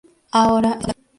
[0.31, 1.01] Ahora está jubilado.